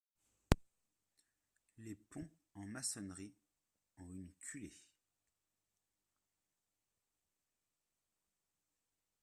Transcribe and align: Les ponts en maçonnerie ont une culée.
Les 1.77 1.93
ponts 1.93 2.27
en 2.55 2.65
maçonnerie 2.65 3.35
ont 3.99 4.09
une 4.09 4.31
culée. 4.39 4.73